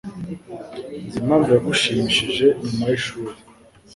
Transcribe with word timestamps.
Nzi 1.05 1.17
impamvu 1.21 1.47
yagumishijwe 1.55 2.45
nyuma 2.63 2.83
yishuri. 2.91 3.33